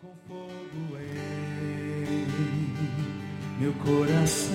[0.00, 2.26] Com fogo em
[3.60, 4.54] meu coração.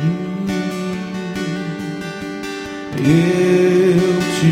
[0.00, 0.46] Hum,
[2.96, 4.48] eu te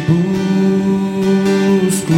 [1.86, 2.12] busco.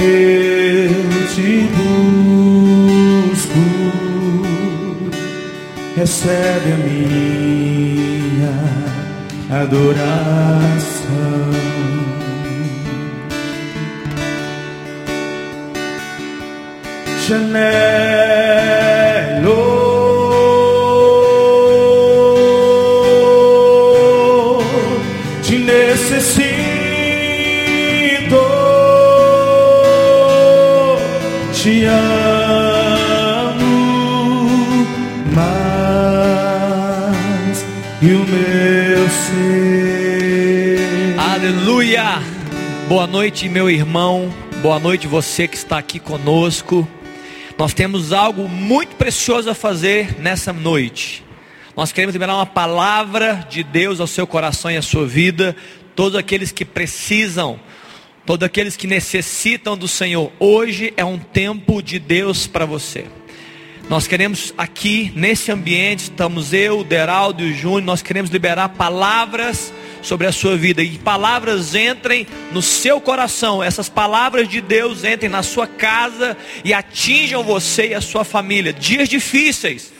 [0.00, 0.94] Eu
[1.34, 1.50] te
[3.36, 3.62] busco.
[5.94, 8.54] Recebe a minha
[9.60, 10.91] adoração.
[11.14, 11.91] Oh.
[42.92, 44.30] Boa noite, meu irmão.
[44.60, 46.86] Boa noite, você que está aqui conosco.
[47.56, 51.24] Nós temos algo muito precioso a fazer nessa noite.
[51.74, 55.56] Nós queremos liberar uma palavra de Deus ao seu coração e à sua vida.
[55.96, 57.58] Todos aqueles que precisam,
[58.26, 60.30] todos aqueles que necessitam do Senhor.
[60.38, 63.06] Hoje é um tempo de Deus para você.
[63.88, 68.68] Nós queremos aqui, nesse ambiente, estamos eu, o Deraldo e o Júnior, nós queremos liberar
[68.68, 69.72] palavras
[70.02, 70.82] sobre a sua vida.
[70.82, 76.74] E palavras entrem no seu coração, essas palavras de Deus entrem na sua casa e
[76.74, 78.72] atinjam você e a sua família.
[78.72, 79.92] Dias difíceis,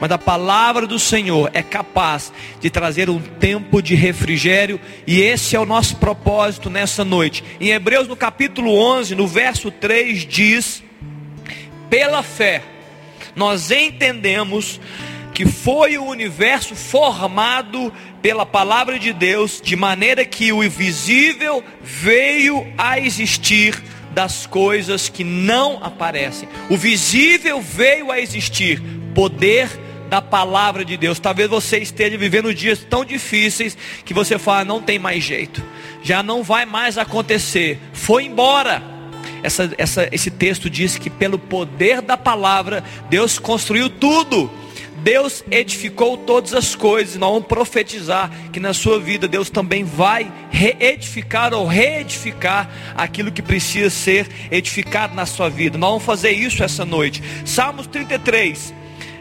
[0.00, 5.54] mas a palavra do Senhor é capaz de trazer um tempo de refrigério, e esse
[5.54, 7.44] é o nosso propósito nessa noite.
[7.60, 10.82] Em Hebreus, no capítulo 11, no verso 3, diz:
[11.88, 12.62] Pela fé,
[13.34, 14.80] nós entendemos
[15.32, 22.66] que foi o universo formado pela palavra de Deus, de maneira que o invisível veio
[22.76, 26.48] a existir das coisas que não aparecem.
[26.68, 28.82] O visível veio a existir,
[29.14, 29.68] poder
[30.08, 31.20] da palavra de Deus.
[31.20, 35.62] Talvez você esteja vivendo dias tão difíceis que você fala, não tem mais jeito,
[36.02, 38.82] já não vai mais acontecer, foi embora.
[39.42, 44.50] Essa, essa, esse texto diz que pelo poder da palavra, Deus construiu tudo.
[45.02, 47.16] Deus edificou todas as coisas.
[47.16, 53.42] Nós vamos profetizar que na sua vida Deus também vai reedificar ou reedificar aquilo que
[53.42, 55.78] precisa ser edificado na sua vida.
[55.78, 57.22] Nós vamos fazer isso essa noite.
[57.44, 58.74] Salmos 33,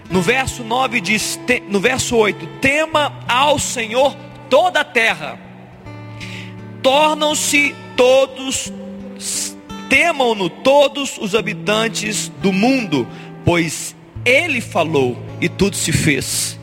[0.09, 1.39] no verso 9 diz,
[1.69, 4.15] no verso 8: Tema ao Senhor
[4.49, 5.39] toda a terra.
[6.81, 8.71] Tornam-se todos
[9.89, 13.07] temam-no todos os habitantes do mundo,
[13.43, 16.59] pois ele falou e tudo se fez.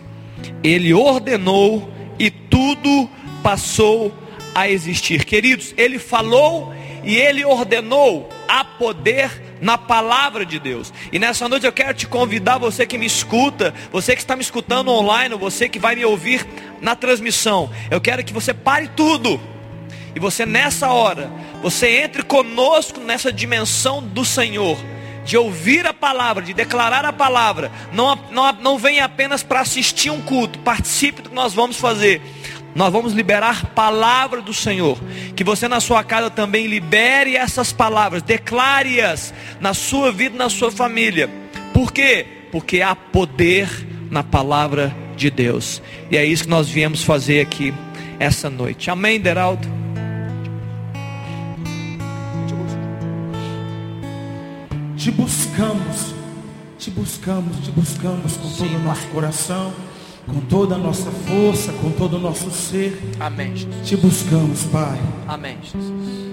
[0.63, 3.09] Ele ordenou e tudo
[3.43, 4.13] passou
[4.55, 5.25] a existir.
[5.25, 10.93] Queridos, ele falou e ele ordenou a poder na palavra de Deus.
[11.13, 14.43] E nessa noite eu quero te convidar, você que me escuta, você que está me
[14.43, 16.47] escutando online, você que vai me ouvir
[16.81, 17.71] na transmissão.
[17.91, 19.41] Eu quero que você pare tudo.
[20.15, 21.31] E você nessa hora,
[21.63, 24.79] você entre conosco nessa dimensão do Senhor
[25.27, 27.71] de ouvir a palavra, de declarar a palavra.
[27.93, 32.23] Não, não, não venha apenas para assistir um culto, participe do que nós vamos fazer.
[32.75, 34.99] Nós vamos liberar palavra do Senhor.
[35.35, 40.71] Que você na sua casa também libere essas palavras, declare-as na sua vida na sua
[40.71, 41.29] família.
[41.75, 42.25] Por quê?
[42.53, 43.69] Porque há poder
[44.11, 45.83] na palavra de Deus.
[46.11, 47.75] E é isso que nós viemos fazer aqui
[48.21, 48.91] essa noite.
[48.91, 49.76] Amém, Deraldo?
[55.07, 56.15] Te buscamos,
[56.81, 59.73] te buscamos, te buscamos com todo o nosso coração,
[60.27, 63.01] com toda a nossa força, com todo o nosso ser.
[63.21, 63.55] Amém.
[63.55, 63.87] Jesus.
[63.89, 65.01] Te buscamos, Pai.
[65.29, 66.27] Amém, Jesus.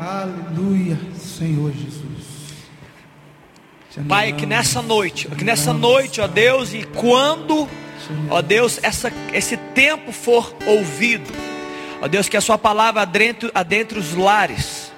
[0.00, 0.98] Aleluia,
[1.36, 2.36] Senhor Jesus.
[4.08, 7.68] Pai, que nessa noite, que nessa noite, ó Deus, e quando,
[8.30, 11.30] ó Deus, essa, esse tempo for ouvido,
[12.00, 14.92] ó Deus, que a Sua palavra adentre, adentre os lares,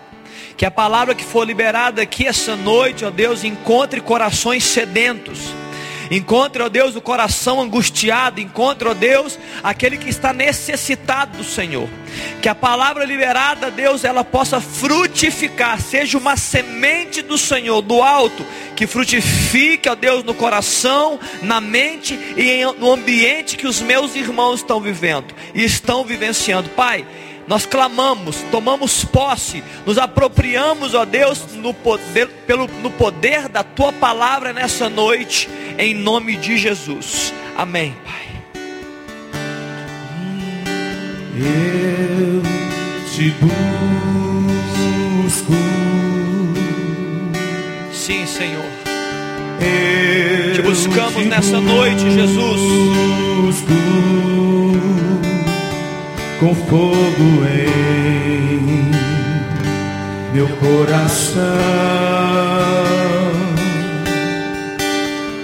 [0.57, 5.55] que a palavra que for liberada aqui essa noite, ó Deus, encontre corações sedentos,
[6.11, 8.41] Encontre, ó Deus, o coração angustiado.
[8.41, 11.89] Encontre, ó Deus, aquele que está necessitado do Senhor.
[12.41, 15.81] Que a palavra liberada, Deus, ela possa frutificar.
[15.81, 18.45] Seja uma semente do Senhor, do alto,
[18.75, 24.61] que frutifique, ó Deus, no coração, na mente e no ambiente que os meus irmãos
[24.61, 26.71] estão vivendo e estão vivenciando.
[26.71, 27.05] Pai,
[27.49, 33.91] nós clamamos, tomamos posse, nos apropriamos, ó Deus, no poder, pelo, no poder da tua
[33.91, 35.49] palavra nessa noite,
[35.79, 37.33] em nome de Jesus.
[37.57, 38.29] Amém, Pai.
[41.35, 42.43] Eu
[43.11, 43.53] te busco.
[47.93, 48.65] Sim, Senhor.
[49.61, 52.61] Eu Te buscamos te nessa noite, Jesus.
[53.41, 54.38] busco
[56.39, 58.61] com fogo em
[60.33, 61.43] meu coração.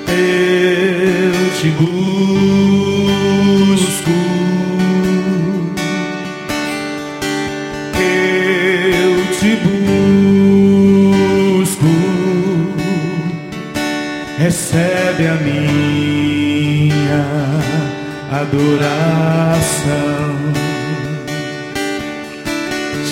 [0.09, 1.95] Eu te busco.
[7.99, 9.75] Eu te busco
[14.39, 17.25] recebe a minha
[18.31, 20.34] adoração.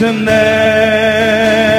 [0.03, 1.72] 주셨네.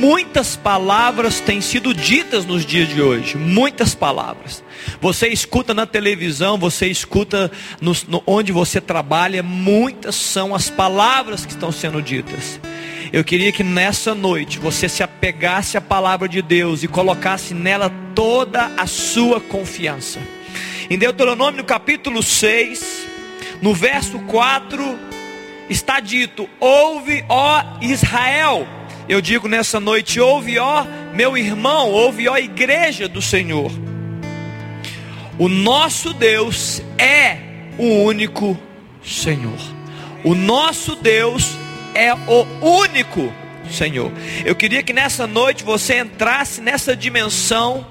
[0.00, 3.36] Muitas palavras têm sido ditas nos dias de hoje.
[3.36, 4.64] Muitas palavras.
[5.00, 7.50] Você escuta na televisão, você escuta
[7.80, 9.42] no, no- onde você trabalha.
[9.42, 12.58] Muitas são as palavras que estão sendo ditas.
[13.12, 17.92] Eu queria que nessa noite você se apegasse à palavra de Deus e colocasse nela
[18.14, 20.18] toda a sua confiança.
[20.88, 23.06] Em Deuteronômio capítulo 6,
[23.60, 24.98] no verso 4,
[25.68, 28.66] está dito: Ouve, ó Israel.
[29.10, 33.72] Eu digo nessa noite: Ouve, ó meu irmão, ouve, ó igreja do Senhor.
[35.36, 37.36] O nosso Deus é
[37.76, 38.56] o único
[39.04, 39.58] Senhor.
[40.22, 41.58] O nosso Deus
[41.92, 43.32] é o único
[43.68, 44.12] Senhor.
[44.44, 47.84] Eu queria que nessa noite você entrasse nessa dimensão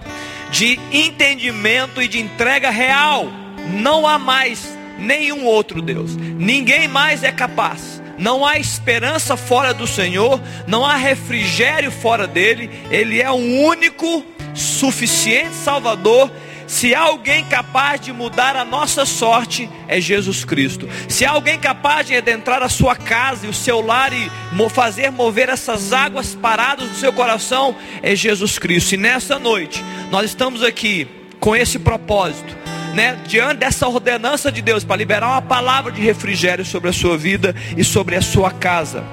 [0.50, 3.27] de entendimento e de entrega real.
[3.74, 6.16] Não há mais nenhum outro Deus.
[6.16, 8.01] Ninguém mais é capaz.
[8.19, 12.69] Não há esperança fora do Senhor, não há refrigério fora dele.
[12.92, 14.24] Ele é o único
[14.54, 16.30] suficiente Salvador
[16.69, 20.88] se há alguém capaz de mudar a nossa sorte, é Jesus Cristo.
[21.07, 24.30] Se há alguém capaz de adentrar a sua casa e o seu lar e
[24.69, 28.94] fazer mover essas águas paradas do seu coração, é Jesus Cristo.
[28.94, 31.07] E nessa noite, nós estamos aqui
[31.39, 32.56] com esse propósito,
[32.94, 33.19] né?
[33.27, 37.56] Diante dessa ordenança de Deus para liberar uma palavra de refrigério sobre a sua vida
[37.77, 39.03] e sobre a sua casa.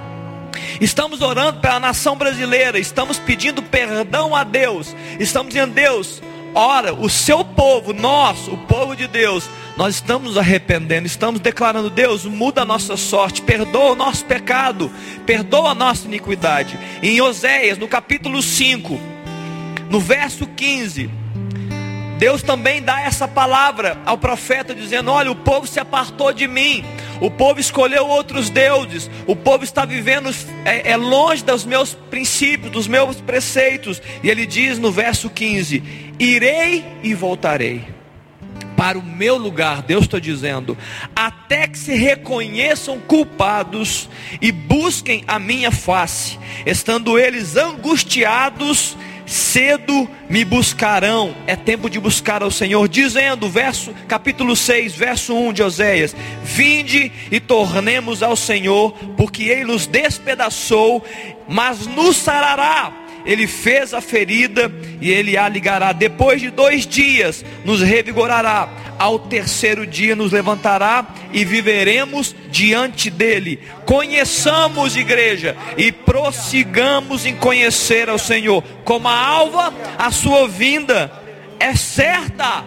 [0.81, 6.23] Estamos orando pela nação brasileira, estamos pedindo perdão a Deus, estamos dizendo, Deus,
[6.55, 12.25] ora, o seu povo, nós, o povo de Deus, nós estamos arrependendo, estamos declarando, Deus,
[12.25, 14.91] muda a nossa sorte, perdoa o nosso pecado,
[15.27, 16.79] perdoa a nossa iniquidade.
[17.03, 18.99] Em Oséias, no capítulo 5,
[19.91, 21.11] no verso 15,
[22.19, 26.85] Deus também dá essa palavra ao profeta, dizendo: Olha, o povo se apartou de mim,
[27.21, 30.31] o povo escolheu outros deuses, o povo está vivendo
[30.65, 34.01] é, é longe dos meus princípios, dos meus preceitos.
[34.23, 35.83] E ele diz no verso 15:
[36.19, 37.97] Irei e voltarei
[38.77, 40.77] para o meu lugar, Deus está dizendo,
[41.15, 44.09] até que se reconheçam culpados
[44.41, 48.97] e busquem a minha face, estando eles angustiados,
[49.27, 51.37] cedo me buscarão.
[51.47, 57.13] É tempo de buscar ao Senhor, dizendo, verso capítulo 6, verso 1 de Oséias: Vinde
[57.31, 61.05] e tornemos ao Senhor, porque ele nos despedaçou,
[61.49, 65.93] mas nos sarará ele fez a ferida e ele a ligará.
[65.93, 68.69] Depois de dois dias, nos revigorará.
[68.99, 73.61] Ao terceiro dia nos levantará e viveremos diante dele.
[73.85, 78.63] Conheçamos, igreja, e prossigamos em conhecer ao Senhor.
[78.85, 81.13] Como a alva, a sua vinda
[81.59, 82.65] é certa.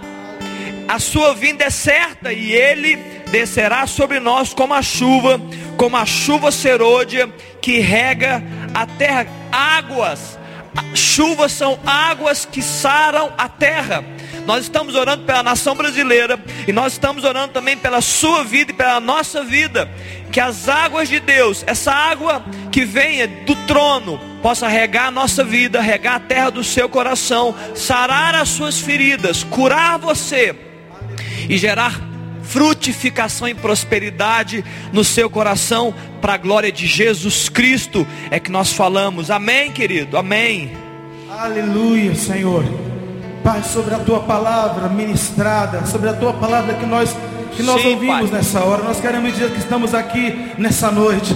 [0.87, 2.95] A sua vinda é certa e ele
[3.31, 5.39] descerá sobre nós como a chuva,
[5.77, 7.29] como a chuva serôdia
[7.61, 8.43] que rega
[8.73, 9.27] a terra.
[9.51, 10.39] Águas,
[10.93, 14.03] chuvas são águas que saram a terra.
[14.49, 18.73] Nós estamos orando pela nação brasileira e nós estamos orando também pela sua vida e
[18.73, 19.87] pela nossa vida.
[20.31, 25.43] Que as águas de Deus, essa água que venha do trono, possa regar a nossa
[25.43, 30.55] vida, regar a terra do seu coração, sarar as suas feridas, curar você
[31.47, 32.01] e gerar
[32.41, 38.73] frutificação e prosperidade no seu coração, para a glória de Jesus Cristo, é que nós
[38.73, 39.29] falamos.
[39.29, 40.17] Amém, querido?
[40.17, 40.75] Amém.
[41.29, 42.88] Aleluia, Senhor.
[43.49, 47.17] Pai, sobre a tua palavra ministrada, sobre a tua palavra que nós
[47.55, 48.39] que nós Sim, ouvimos pai.
[48.39, 51.35] nessa hora, nós queremos dizer que estamos aqui nessa noite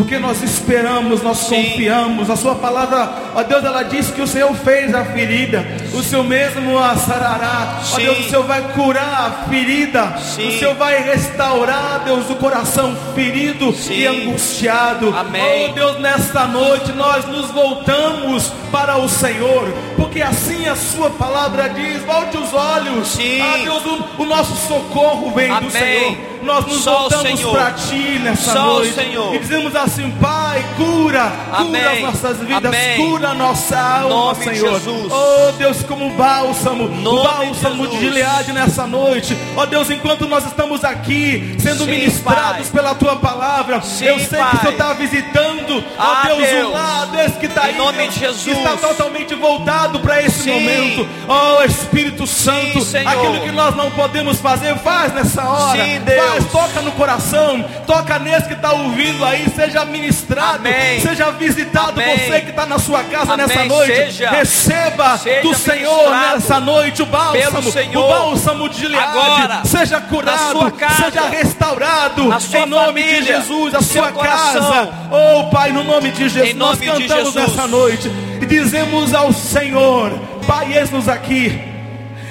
[0.00, 1.62] porque nós esperamos, nós Sim.
[1.62, 2.30] confiamos.
[2.30, 6.24] A Sua palavra, ó Deus, ela diz que o Senhor fez a ferida, o Senhor
[6.24, 7.80] mesmo a sarará.
[7.92, 10.48] Ó Deus, o Senhor vai curar a ferida, Sim.
[10.48, 15.14] o Senhor vai restaurar, Deus, o coração ferido e angustiado.
[15.14, 15.68] Amém.
[15.70, 21.68] Ó Deus, nesta noite nós nos voltamos para o Senhor, porque assim a Sua palavra
[21.68, 23.42] diz: volte os olhos, Sim.
[23.42, 25.68] ah Deus, o, o nosso socorro vem Amém.
[25.68, 28.94] do Senhor nós nos Só voltamos para Ti nessa Só noite.
[29.34, 31.80] E dizemos assim, Pai, cura, Amém.
[31.82, 32.96] cura as nossas vidas, Amém.
[32.96, 34.80] cura a nossa alma, Senhor.
[35.10, 39.36] Oh Deus, como um bálsamo, o bálsamo de, de Gileade nessa noite.
[39.56, 42.82] Oh Deus, enquanto nós estamos aqui sendo Sim, ministrados pai.
[42.82, 44.50] pela Tua palavra, Sim, eu sei pai.
[44.50, 47.76] que o Senhor está visitando, ah, oh Deus, Deus, um lado esse que está aí,
[47.76, 50.52] nome está totalmente voltado para esse Sim.
[50.52, 51.08] momento.
[51.28, 55.84] Oh Espírito Santo, aquilo que nós não podemos fazer, faz nessa hora.
[55.84, 61.00] Sim, Deus toca no coração, toca nesse que está ouvindo aí, seja ministrado, Amém.
[61.00, 62.18] seja visitado Amém.
[62.18, 63.46] você que está na sua casa Amém.
[63.46, 63.94] nessa noite.
[63.94, 70.70] Seja, receba seja do Senhor nessa noite o bálsamo, o bálsamo de Gileade, seja curado,
[70.72, 74.88] casa, seja restaurado, em nome família, de Jesus, a sua casa.
[75.10, 78.10] Oh Pai, no nome de Jesus, nós cantamos nessa noite
[78.40, 80.12] e dizemos ao Senhor,
[80.46, 81.60] Pai, eis-nos aqui.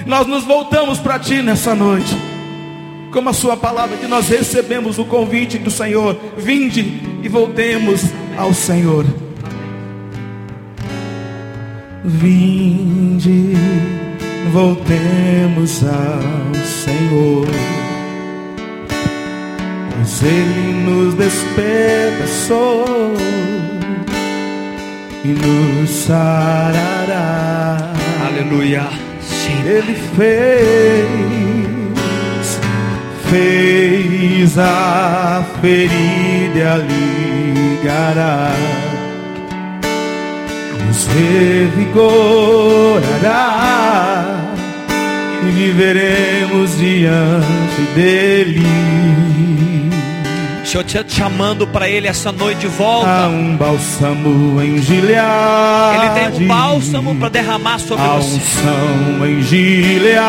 [0.05, 2.28] Nós nos voltamos para Ti nessa noite
[3.11, 8.03] como a sua palavra que nós recebemos o convite do Senhor, vinde e voltemos
[8.37, 9.05] ao Senhor.
[12.03, 13.53] Vinde,
[14.51, 17.47] voltemos ao Senhor.
[19.95, 22.85] Pois Ele nos despedaçou
[25.25, 27.77] e nos sarará.
[28.25, 28.87] Aleluia.
[29.65, 31.58] Ele fez
[33.29, 38.51] fez a ferida ligará,
[40.87, 41.95] nos revigorará
[45.43, 48.65] e viveremos diante dele.
[50.65, 53.09] Senhor te chamando para Ele essa noite de volta.
[53.09, 55.97] Há um bálsamo em Gileade.
[55.97, 58.35] Ele tem um bálsamo para derramar sobre Há você.
[58.35, 60.19] Unção em Gileade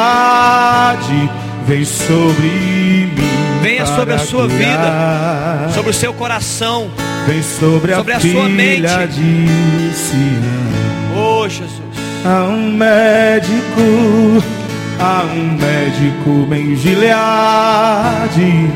[1.67, 3.31] vem sobre mim.
[3.63, 4.59] Venha sobre a sua curar.
[4.59, 6.91] vida, sobre o seu coração,
[7.27, 8.83] vem sobre, sobre a, a sua mente.
[8.83, 10.71] De Sião.
[11.17, 11.81] Oh Jesus.
[12.25, 14.43] Há um médico,
[14.99, 18.71] há um médico em Gileade,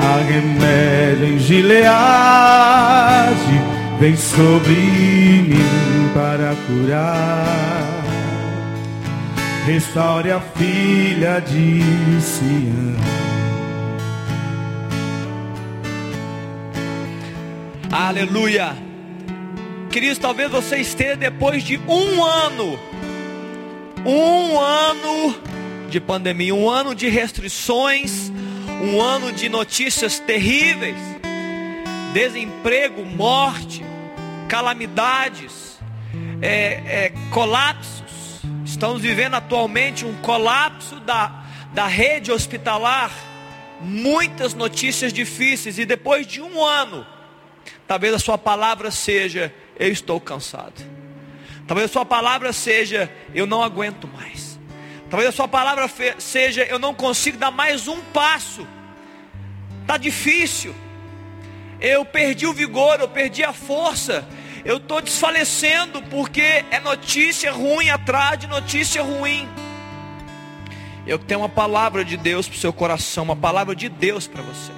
[0.00, 2.10] há remédio em Gileade,
[4.00, 8.01] vem sobre mim para curar
[9.64, 12.96] restaure a filha de Sião.
[17.92, 18.76] Aleluia.
[19.90, 22.78] Queridos, talvez você esteja depois de um ano,
[24.04, 25.36] um ano
[25.88, 28.32] de pandemia, um ano de restrições,
[28.82, 30.96] um ano de notícias terríveis,
[32.12, 33.84] desemprego, morte,
[34.48, 35.78] calamidades,
[36.40, 36.48] é,
[37.06, 38.01] é, colapso
[38.82, 43.12] Estamos vivendo atualmente um colapso da, da rede hospitalar,
[43.80, 47.06] muitas notícias difíceis, e depois de um ano,
[47.86, 50.84] talvez a sua palavra seja: Eu estou cansado.
[51.64, 54.58] Talvez a sua palavra seja: Eu não aguento mais.
[55.08, 58.66] Talvez a sua palavra seja: Eu não consigo dar mais um passo.
[59.82, 60.74] Está difícil.
[61.80, 64.26] Eu perdi o vigor, eu perdi a força
[64.64, 69.48] eu estou desfalecendo porque é notícia ruim atrás de notícia ruim.
[71.06, 74.42] Eu tenho uma palavra de Deus para o seu coração, uma palavra de Deus para
[74.42, 74.72] você.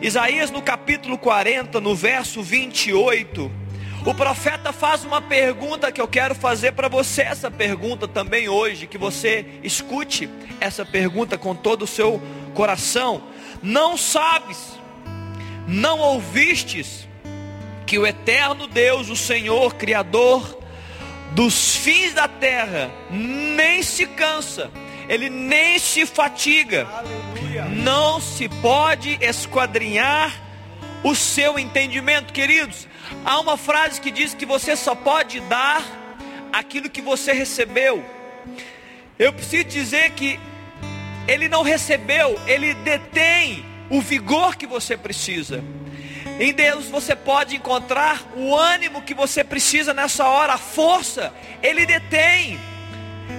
[0.00, 3.50] Isaías no capítulo 40, no verso 28,
[4.04, 8.86] o profeta faz uma pergunta que eu quero fazer para você, essa pergunta também hoje,
[8.86, 10.28] que você escute
[10.58, 12.20] essa pergunta com todo o seu
[12.54, 13.22] coração.
[13.62, 14.58] Não sabes,
[15.68, 17.06] não ouvistes
[17.92, 20.58] que o eterno Deus, o Senhor, Criador
[21.32, 24.70] dos fins da terra, nem se cansa,
[25.10, 27.64] ele nem se fatiga, Aleluia.
[27.66, 30.32] não se pode esquadrinhar
[31.04, 32.88] o seu entendimento, queridos.
[33.26, 35.84] Há uma frase que diz que você só pode dar
[36.50, 38.02] aquilo que você recebeu.
[39.18, 40.40] Eu preciso dizer que
[41.28, 45.62] ele não recebeu, ele detém o vigor que você precisa.
[46.38, 51.86] Em Deus você pode encontrar o ânimo que você precisa nessa hora, a força, Ele
[51.86, 52.58] detém.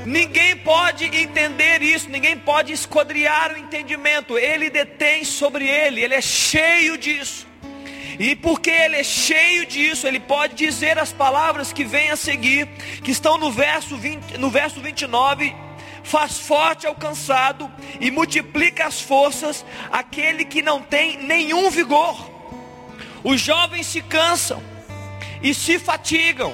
[0.06, 6.22] Ninguém pode entender isso, ninguém pode esquadriar o entendimento, Ele detém sobre Ele, Ele é
[6.22, 7.48] cheio disso.
[8.20, 12.68] E porque Ele é cheio disso, Ele pode dizer as palavras que vêm a seguir,
[13.04, 15.56] que estão no verso, 20, no verso 29,
[16.04, 22.33] faz forte ao cansado e multiplica as forças aquele que não tem nenhum vigor.
[23.24, 24.62] Os jovens se cansam
[25.42, 26.54] e se fatigam,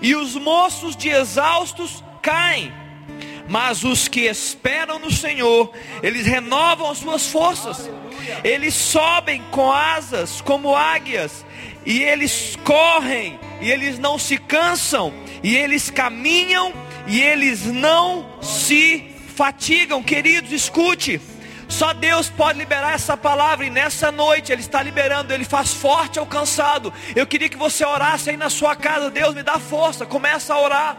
[0.00, 2.72] e os moços de exaustos caem.
[3.48, 5.70] Mas os que esperam no Senhor,
[6.02, 7.90] eles renovam as suas forças.
[8.42, 11.44] Eles sobem com asas como águias,
[11.84, 16.72] e eles correm, e eles não se cansam, e eles caminham,
[17.06, 20.02] e eles não se fatigam.
[20.02, 21.20] Queridos, escute.
[21.68, 26.18] Só Deus pode liberar essa palavra e nessa noite Ele está liberando, Ele faz forte
[26.18, 26.92] ao cansado.
[27.14, 30.60] Eu queria que você orasse aí na sua casa, Deus me dá força, começa a
[30.60, 30.96] orar.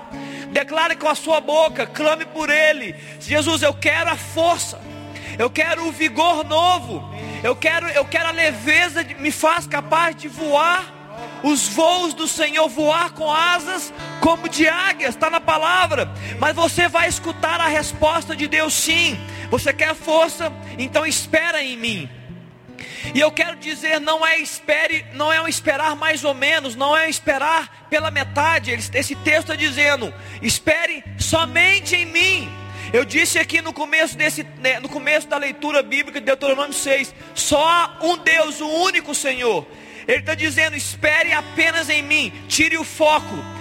[0.52, 2.96] Declare com a sua boca, clame por Ele.
[3.20, 4.80] Jesus, eu quero a força,
[5.38, 7.04] eu quero o vigor novo,
[7.44, 10.96] eu quero, eu quero a leveza, me faz capaz de voar
[11.44, 16.12] os voos do Senhor, voar com asas como de águias, está na palavra.
[16.40, 19.20] Mas você vai escutar a resposta de Deus sim.
[19.50, 20.52] Você quer força?
[20.78, 22.10] Então espera em mim.
[23.14, 26.96] E eu quero dizer, não é espere, não é um esperar mais ou menos, não
[26.96, 28.72] é esperar pela metade.
[28.72, 32.50] Esse texto está dizendo: espere somente em mim.
[32.94, 37.14] Eu disse aqui no começo desse, né, no começo da leitura bíblica de Deuteronômio 6,
[37.34, 39.66] só um Deus, o único Senhor.
[40.08, 43.55] Ele está dizendo: espere apenas em mim, tire o foco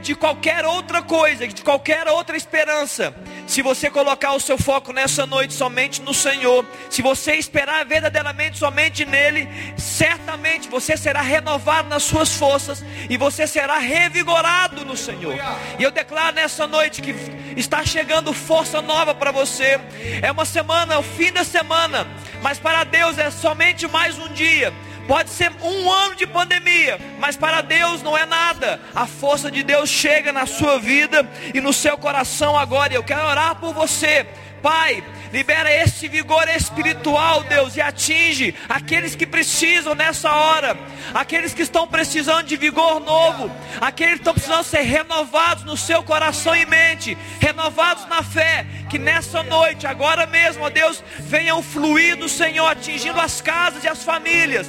[0.00, 3.14] de qualquer outra coisa, de qualquer outra esperança.
[3.46, 8.58] Se você colocar o seu foco nessa noite somente no Senhor, se você esperar verdadeiramente
[8.58, 15.38] somente nele, certamente você será renovado nas suas forças e você será revigorado no Senhor.
[15.78, 17.14] E eu declaro nessa noite que
[17.56, 19.80] está chegando força nova para você.
[20.20, 22.06] É uma semana, é o fim da semana,
[22.42, 24.72] mas para Deus é somente mais um dia.
[25.08, 28.78] Pode ser um ano de pandemia, mas para Deus não é nada.
[28.94, 32.92] A força de Deus chega na sua vida e no seu coração agora.
[32.92, 34.26] Eu quero orar por você.
[34.62, 40.76] Pai, libera esse vigor espiritual, Deus, e atinge aqueles que precisam nessa hora,
[41.14, 46.02] aqueles que estão precisando de vigor novo, aqueles que estão precisando ser renovados no seu
[46.02, 52.16] coração e mente, renovados na fé, que nessa noite, agora mesmo, ó Deus, venham fluir
[52.16, 54.68] do Senhor, atingindo as casas e as famílias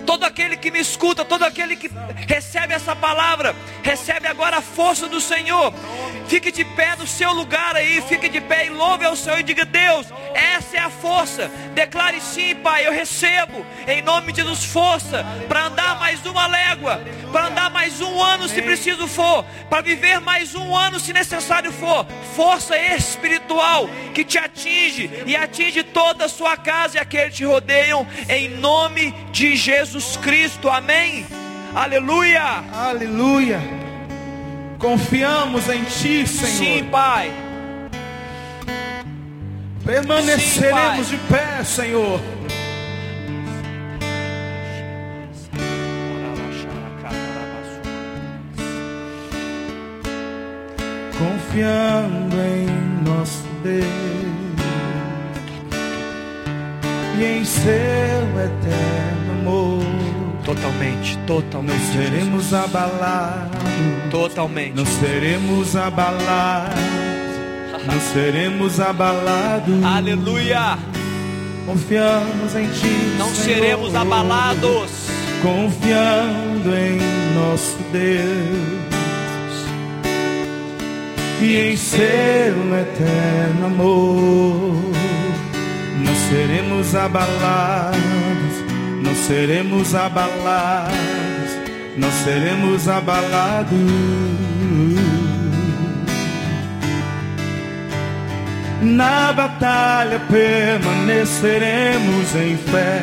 [0.00, 1.90] todo aquele que me escuta, todo aquele que
[2.26, 5.72] recebe essa palavra, recebe agora a força do Senhor.
[6.26, 9.42] Fique de pé no seu lugar aí, fique de pé e louve ao Senhor e
[9.42, 11.50] diga: Deus, essa é a força.
[11.74, 17.00] Declare sim, Pai, eu recebo em nome de Jesus força para andar mais uma légua,
[17.32, 21.72] para andar mais um ano se preciso for, para viver mais um ano se necessário
[21.72, 22.06] for.
[22.36, 27.44] Força espiritual que te atinge e atinge toda a sua casa e aqueles que te
[27.44, 31.26] rodeiam, em nome de Jesus Jesus Cristo, amém?
[31.74, 33.60] Aleluia, aleluia.
[34.78, 36.84] Confiamos em Ti, Senhor.
[36.84, 37.32] Sim, Pai.
[39.84, 41.42] Permaneceremos Sim, pai.
[41.42, 42.20] de pé, Senhor.
[51.18, 54.00] Confiando em nosso Deus
[57.18, 59.69] e em seu eterno amor.
[60.54, 61.78] Totalmente, totalmente.
[61.78, 63.60] Não seremos abalados.
[64.10, 64.74] Totalmente.
[64.74, 66.74] Não seremos abalados.
[67.86, 69.84] Não seremos abalados.
[69.84, 70.76] Aleluia.
[71.64, 73.14] Confiamos em Ti.
[73.16, 73.58] Não Senhor.
[73.60, 74.90] seremos abalados.
[75.40, 76.98] Confiando em
[77.34, 78.80] nosso Deus.
[81.40, 82.00] e em seu
[82.78, 84.74] eterno amor.
[86.04, 87.98] Não seremos abalados,
[89.10, 90.94] não seremos abalados,
[91.96, 93.76] não seremos abalados.
[98.80, 103.02] Na batalha permaneceremos em fé.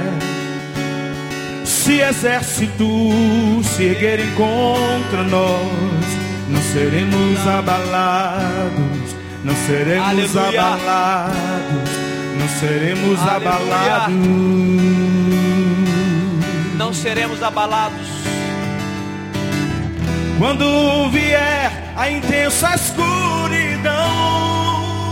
[1.65, 6.05] Se exércitos se erguerem contra nós,
[6.49, 10.61] não seremos abalados, não seremos Aleluia.
[10.61, 11.91] abalados,
[12.39, 13.51] não seremos Aleluia.
[13.51, 15.06] abalados.
[16.87, 18.07] Não seremos abalados.
[20.37, 23.91] Quando vier a intensa escuridão,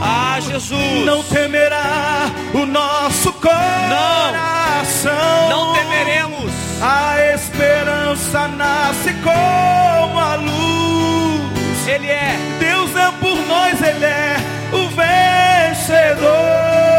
[0.01, 1.05] ah, Jesus.
[1.05, 5.11] Não temerá o nosso coração.
[5.49, 6.49] Não, não temeremos.
[6.81, 11.87] A esperança nasce como a luz.
[11.89, 12.37] Ele é.
[12.57, 14.37] Deus é por nós, Ele é
[14.71, 16.94] o vencedor.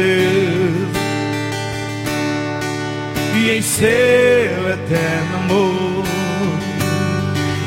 [0.00, 0.96] Deus
[3.36, 6.04] e em seu eterno amor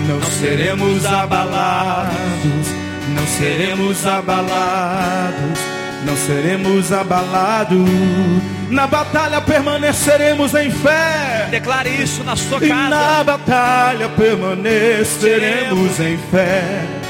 [0.08, 2.68] não seremos abalados,
[3.10, 5.60] não seremos abalados,
[6.06, 7.90] não seremos abalados.
[8.70, 11.48] Na batalha permaneceremos em fé.
[11.52, 12.66] Declare isso na sua casa.
[12.66, 17.03] E na batalha permaneceremos em fé.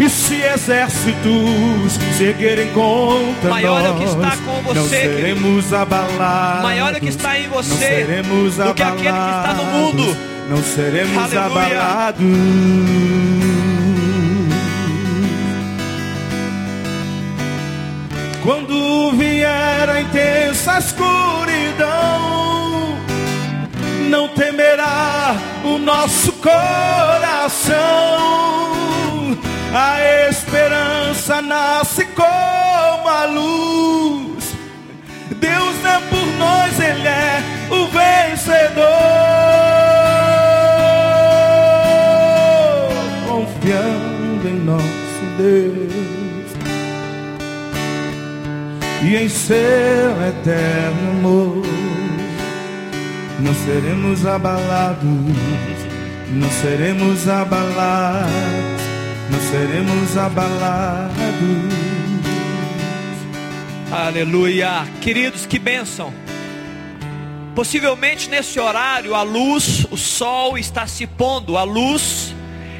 [0.00, 4.88] E se exércitos se erguerem contra Maior nós, é o que está com você, não
[4.88, 6.62] seremos abalados.
[6.62, 9.64] Maior é o que está em você, não seremos do que aquele que está no
[9.64, 11.46] mundo não seremos Aleluia.
[11.46, 12.24] abalados.
[18.42, 22.18] Quando vier a intensa escuridão,
[24.10, 27.74] não temerá o nosso coração.
[29.76, 34.54] A esperança nasce como a luz.
[35.36, 39.34] Deus é por nós, Ele é o vencedor.
[43.26, 46.52] confiando em nosso Deus
[49.02, 49.58] e em seu
[50.28, 51.62] eterno amor.
[53.40, 55.02] Não seremos abalados,
[56.30, 58.30] não seremos abalados,
[59.54, 61.14] seremos abalados.
[63.92, 66.12] Aleluia, queridos, que bênção.
[67.54, 72.34] Possivelmente nesse horário a luz, o sol está se pondo, a luz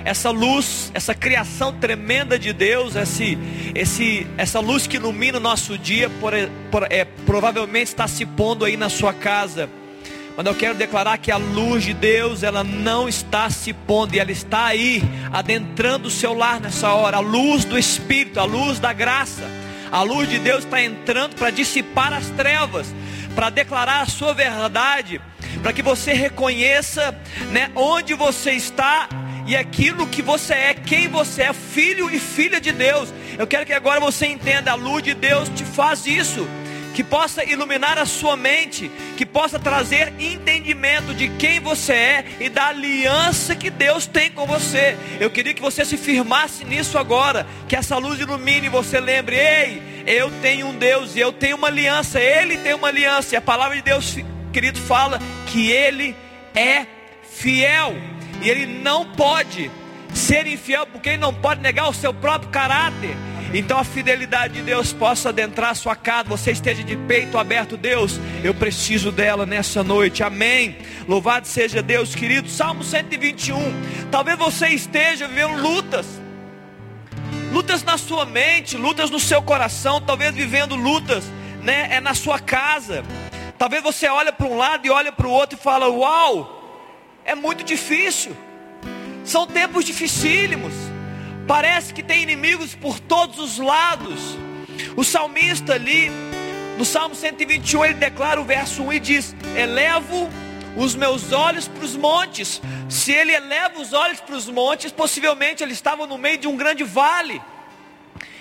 [0.05, 3.39] essa luz, essa criação tremenda de Deus, esse,
[3.75, 6.35] esse, essa luz que ilumina o nosso dia, por,
[6.71, 9.71] por, é, provavelmente está se pondo aí na sua casa.
[10.37, 14.19] Mas eu quero declarar que a luz de Deus, ela não está se pondo, e
[14.19, 17.19] ela está aí, adentrando o seu lar nessa hora.
[17.19, 19.45] A luz do Espírito, a luz da graça,
[19.93, 22.93] a luz de Deus está entrando para dissipar as trevas,
[23.37, 25.21] para declarar a sua verdade,
[25.63, 27.17] para que você reconheça
[27.53, 29.09] né, onde você está
[29.47, 33.13] e aquilo que você é, quem você é, filho e filha de Deus.
[33.39, 36.45] Eu quero que agora você entenda: a luz de Deus te faz isso.
[36.95, 42.49] Que possa iluminar a sua mente, que possa trazer entendimento de quem você é e
[42.49, 44.97] da aliança que Deus tem com você.
[45.21, 49.37] Eu queria que você se firmasse nisso agora, que essa luz ilumine e você lembre:
[49.37, 53.37] ei, eu tenho um Deus e eu tenho uma aliança, Ele tem uma aliança, e
[53.37, 54.17] a palavra de Deus,
[54.53, 56.17] querido, fala que Ele
[56.55, 56.87] é
[57.35, 57.95] fiel.
[58.41, 59.71] E ele não pode
[60.15, 63.17] ser infiel, porque ele não pode negar o seu próprio caráter.
[63.55, 67.77] Então a fidelidade de Deus possa adentrar a sua casa, você esteja de peito aberto,
[67.77, 70.77] Deus, eu preciso dela nessa noite, amém.
[71.07, 72.51] Louvado seja Deus, querido.
[72.51, 73.57] Salmo 121.
[74.11, 76.05] Talvez você esteja vivendo lutas,
[77.53, 81.23] lutas na sua mente, lutas no seu coração, talvez vivendo lutas,
[81.63, 83.05] né, é na sua casa.
[83.57, 86.83] Talvez você olhe para um lado e olhe para o outro e fala: "Uau,
[87.25, 88.37] é muito difícil.
[89.25, 90.75] São tempos dificílimos.
[91.47, 94.39] Parece que tem inimigos por todos os lados.
[94.97, 96.11] O salmista ali,
[96.79, 100.31] no Salmo 121, ele declara o verso 1 e diz: Elevo
[100.77, 102.61] os meus olhos para os montes.
[102.89, 106.57] Se ele eleva os olhos para os montes, possivelmente ele estava no meio de um
[106.57, 107.41] grande vale.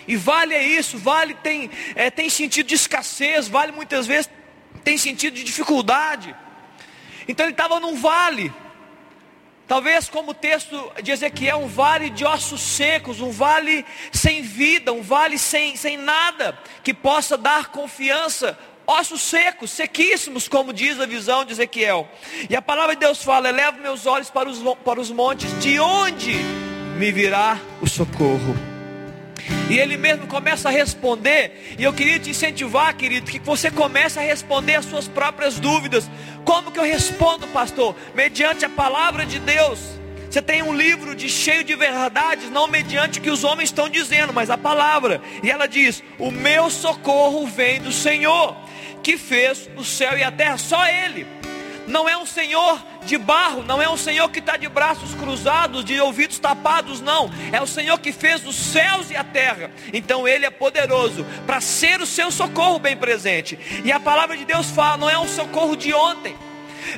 [0.08, 4.30] E vale é isso, vale tem, é, tem sentido de escassez, vale muitas vezes
[4.84, 6.36] tem sentido de dificuldade.
[7.28, 8.52] Então ele estava num vale.
[9.67, 14.91] Talvez como o texto de Ezequiel, um vale de ossos secos, um vale sem vida,
[14.91, 21.06] um vale sem, sem nada que possa dar confiança ossos secos, sequíssimos, como diz a
[21.06, 22.08] visão de Ezequiel.
[22.49, 25.80] E a palavra de Deus fala: eleva meus olhos para os, para os montes, de
[25.80, 26.34] onde
[26.97, 28.73] me virá o socorro?
[29.70, 34.20] E ele mesmo começa a responder, e eu queria te incentivar, querido, que você comece
[34.20, 36.10] a responder as suas próprias dúvidas.
[36.46, 37.96] Como que eu respondo, pastor?
[38.14, 39.80] Mediante a palavra de Deus.
[40.30, 43.88] Você tem um livro de cheio de verdades, não mediante o que os homens estão
[43.88, 45.22] dizendo, mas a palavra.
[45.44, 48.58] E ela diz: "O meu socorro vem do Senhor,
[49.04, 51.43] que fez o céu e a terra, só ele".
[51.88, 55.84] Não é um Senhor de barro, não é um Senhor que está de braços cruzados,
[55.84, 57.30] de ouvidos tapados, não.
[57.52, 59.69] É o Senhor que fez os céus e a terra.
[59.91, 63.60] Então Ele é poderoso para ser o seu socorro bem presente.
[63.84, 66.36] E a palavra de Deus fala: não é um socorro de ontem.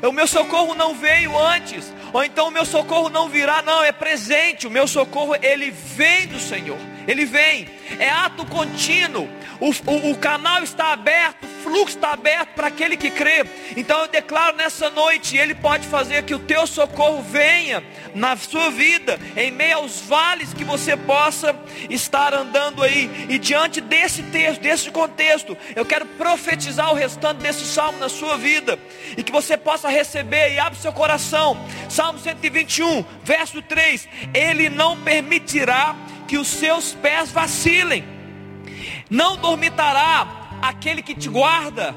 [0.02, 3.92] O meu socorro não veio antes, ou então o meu socorro não virá, não, é
[3.92, 4.68] presente.
[4.68, 7.68] O meu socorro, ele vem do Senhor, ele vem,
[8.00, 9.30] é ato contínuo.
[9.60, 13.46] O, o, o canal está aberto, o fluxo está aberto para aquele que crê.
[13.78, 18.70] Então eu declaro nessa noite, Ele pode fazer que o teu socorro venha na sua
[18.70, 21.56] vida, em meio aos vales que você possa
[21.90, 23.28] estar andando aí.
[23.30, 28.38] E diante desse texto, desse contexto, eu quero profetizar o restante desse salmo na sua
[28.38, 28.78] vida.
[29.16, 31.58] E que você possa receber e abre seu coração.
[31.90, 35.96] Salmo 121, verso 3: Ele não permitirá
[36.28, 38.04] que os seus pés vacilem
[39.10, 40.28] não dormitará
[40.62, 41.96] aquele que te guarda.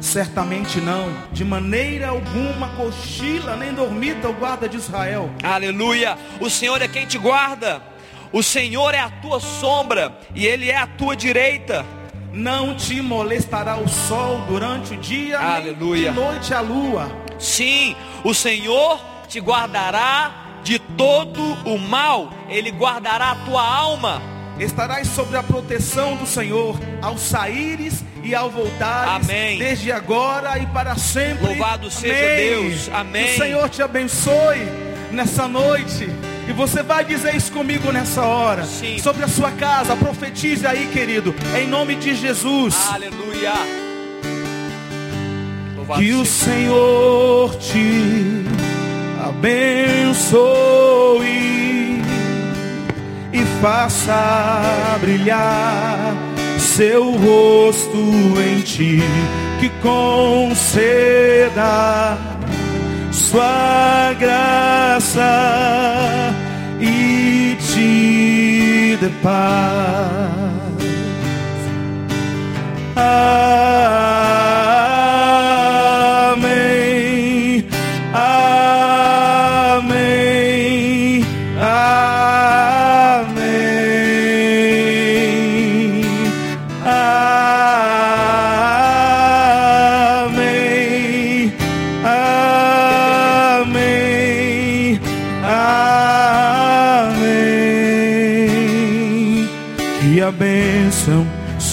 [0.00, 5.30] Certamente não, de maneira alguma cochila nem dormita o guarda de Israel.
[5.42, 6.18] Aleluia.
[6.40, 7.82] O Senhor é quem te guarda.
[8.30, 11.86] O Senhor é a tua sombra e ele é a tua direita.
[12.32, 16.10] Não te molestará o sol durante o dia, Aleluia.
[16.10, 17.10] nem de noite a lua.
[17.38, 22.32] Sim, o Senhor te guardará de todo o mal.
[22.48, 28.50] Ele guardará a tua alma estarás sobre a proteção do Senhor ao saíres e ao
[28.50, 29.58] voltares, Amém.
[29.58, 31.46] desde agora e para sempre.
[31.46, 32.88] Louvado seja Deus.
[32.92, 33.24] Amém.
[33.24, 34.60] Que o Senhor te abençoe
[35.10, 36.08] nessa noite.
[36.48, 38.64] E você vai dizer isso comigo nessa hora.
[38.64, 38.98] Sim.
[38.98, 42.74] Sobre a sua casa, profetize aí, querido, em nome de Jesus.
[42.92, 43.54] Aleluia.
[45.76, 48.44] Louvado que o Senhor te
[49.28, 50.44] abençoe
[53.32, 56.14] e faça brilhar
[56.58, 57.98] seu rosto
[58.40, 59.00] em ti,
[59.60, 60.58] que conceda
[63.10, 65.22] sua graça
[66.80, 70.54] e te dê paz.
[72.96, 74.63] Ah,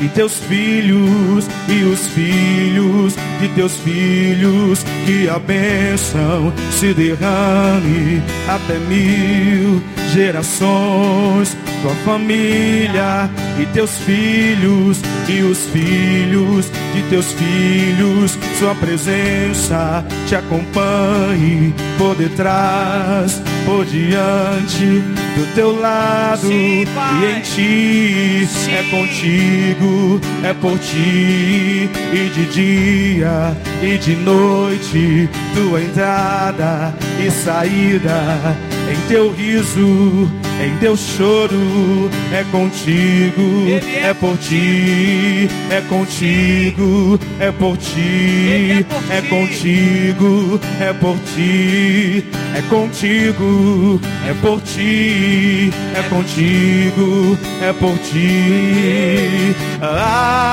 [0.00, 8.78] e teus filhos e os filhos de teus filhos, que a bênção se derrame até
[8.78, 13.28] mil gerações, tua família
[13.60, 23.42] e teus filhos e os filhos de teus filhos, sua presença te acompanhe por detrás,
[23.64, 25.02] por diante,
[25.36, 28.72] do teu lado Sim, e em ti Sim.
[28.72, 38.56] é contigo, é por ti e de dia e de noite, tua entrada e saída
[38.90, 40.28] em teu riso,
[40.62, 49.22] em teu choro, é contigo, é é por ti, é contigo, é por ti, é
[49.22, 57.98] por é contigo, é por ti, é contigo, é por ti, é contigo, é por
[57.98, 59.54] ti.
[59.80, 60.44] Amém.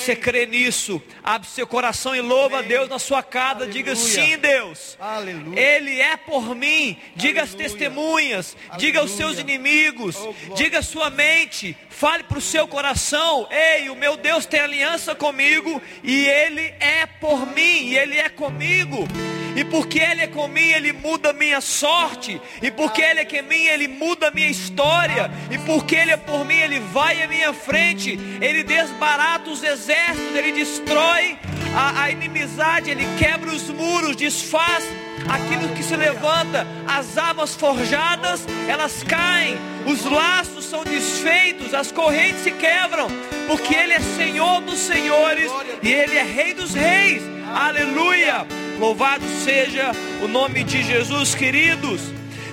[0.00, 2.66] Você crê nisso, abre seu coração e louva Amém.
[2.66, 3.64] a Deus na sua casa.
[3.64, 3.72] Aleluia.
[3.72, 4.96] Diga sim, Deus.
[4.98, 5.60] Aleluia.
[5.60, 6.96] Ele é por mim.
[7.14, 7.42] Diga Aleluia.
[7.42, 8.56] as testemunhas.
[8.76, 10.16] Diga aos seus inimigos.
[10.16, 11.76] Oh, diga a sua mente.
[12.00, 15.82] Fale para o seu coração: Ei, o meu Deus tem aliança comigo.
[16.02, 17.88] E Ele é por mim.
[17.88, 19.06] E Ele é comigo.
[19.54, 22.40] E porque Ele é comigo, Ele muda minha sorte.
[22.62, 25.30] E porque Ele é comigo, Ele muda minha história.
[25.50, 28.18] E porque Ele é por mim, Ele vai à minha frente.
[28.40, 31.36] Ele desbarata os exércitos, Ele destrói
[31.76, 34.82] a, a inimizade, Ele quebra os muros, desfaz
[35.28, 39.56] aquilo que se levanta, as armas forjadas, elas caem,
[39.86, 43.08] os laços são desfeitos, as correntes se quebram,
[43.46, 45.50] porque Ele é Senhor dos senhores
[45.82, 47.22] e Ele é Rei dos reis.
[47.54, 48.46] Aleluia!
[48.78, 52.00] Louvado seja o nome de Jesus, queridos.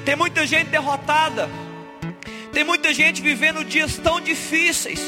[0.03, 1.49] Tem muita gente derrotada.
[2.51, 4.99] Tem muita gente vivendo dias tão difíceis.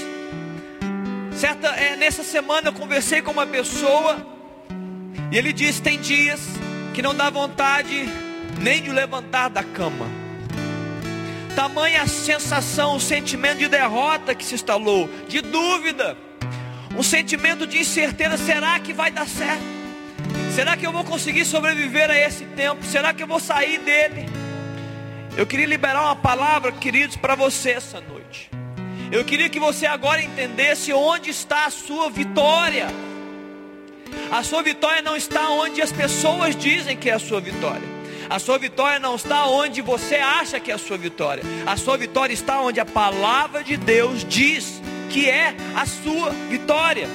[1.33, 4.25] Certa, é, nessa semana eu conversei com uma pessoa
[5.31, 6.39] e ele disse: tem dias
[6.93, 8.07] que não dá vontade
[8.59, 10.07] nem de levantar da cama.
[11.55, 16.17] Tamanha a sensação, o sentimento de derrota que se instalou, de dúvida,
[16.97, 19.63] um sentimento de incerteza: será que vai dar certo?
[20.55, 22.83] Será que eu vou conseguir sobreviver a esse tempo?
[22.85, 24.27] Será que eu vou sair dele?
[25.37, 28.49] Eu queria liberar uma palavra, queridos, para você essa noite.
[29.11, 32.87] Eu queria que você agora entendesse onde está a sua vitória.
[34.31, 37.99] A sua vitória não está onde as pessoas dizem que é a sua vitória.
[38.29, 41.43] A sua vitória não está onde você acha que é a sua vitória.
[41.65, 47.09] A sua vitória está onde a palavra de Deus diz que é a sua vitória.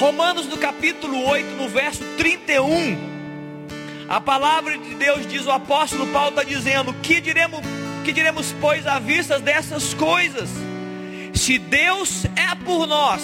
[0.00, 3.08] Romanos no capítulo 8, no verso 31.
[4.08, 7.60] A palavra de Deus diz, o apóstolo Paulo está dizendo: que diremos,
[8.04, 10.48] que diremos, pois, à vista dessas coisas?
[11.34, 13.22] Se Deus é por nós,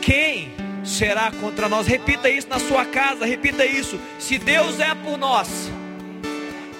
[0.00, 0.52] quem
[0.84, 1.86] será contra nós?
[1.86, 3.98] Repita isso na sua casa, repita isso.
[4.18, 5.70] Se Deus é por nós,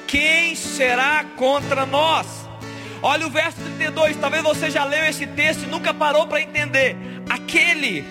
[0.06, 2.26] quem será contra nós?
[3.02, 6.96] Olha o verso 32, talvez você já leu esse texto e nunca parou para entender.
[7.28, 8.04] Aquele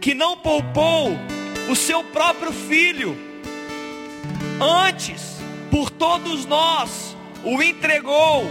[0.00, 1.18] que não poupou
[1.68, 3.16] o seu próprio filho,
[4.60, 5.38] antes,
[5.70, 8.46] por todos nós, o entregou,